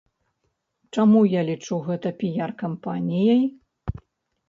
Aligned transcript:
Чаму 0.95 1.19
я 1.39 1.45
лічу 1.51 1.79
гэта 1.91 2.15
піяр-кампаніяй? 2.25 3.49